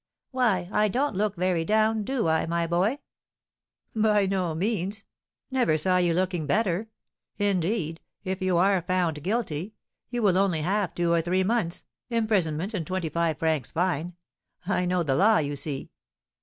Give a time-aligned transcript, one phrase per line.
[0.31, 2.97] "Why, I don't look very down, do I, my boy?"
[3.95, 5.03] "By no means;
[5.51, 6.87] never saw you looking better.
[7.37, 9.75] Indeed, if you are found guilty,
[10.09, 14.15] you will only have two or three months, imprisonment and twenty five francs fine.
[14.65, 15.91] I know the law, you see!"